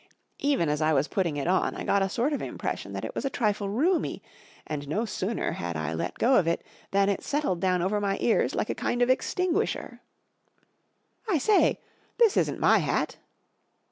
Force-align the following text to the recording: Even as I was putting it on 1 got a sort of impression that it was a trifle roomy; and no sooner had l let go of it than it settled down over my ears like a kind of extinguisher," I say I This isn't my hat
Even 0.39 0.67
as 0.67 0.81
I 0.81 0.93
was 0.93 1.07
putting 1.07 1.37
it 1.37 1.45
on 1.47 1.75
1 1.75 1.85
got 1.85 2.01
a 2.01 2.09
sort 2.09 2.33
of 2.33 2.41
impression 2.41 2.93
that 2.93 3.05
it 3.05 3.13
was 3.13 3.23
a 3.23 3.29
trifle 3.29 3.69
roomy; 3.69 4.23
and 4.65 4.87
no 4.87 5.05
sooner 5.05 5.51
had 5.51 5.77
l 5.77 5.95
let 5.95 6.17
go 6.17 6.37
of 6.37 6.47
it 6.47 6.63
than 6.89 7.07
it 7.07 7.21
settled 7.21 7.59
down 7.61 7.83
over 7.83 8.01
my 8.01 8.17
ears 8.19 8.55
like 8.55 8.71
a 8.71 8.73
kind 8.73 9.03
of 9.03 9.11
extinguisher," 9.11 10.01
I 11.29 11.37
say 11.37 11.67
I 11.67 11.77
This 12.17 12.35
isn't 12.35 12.59
my 12.59 12.79
hat 12.79 13.17